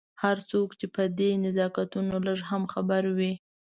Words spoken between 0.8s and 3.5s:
په دې نزاکتونو لږ هم خبر وي.